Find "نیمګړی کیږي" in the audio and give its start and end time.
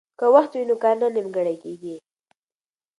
1.15-1.95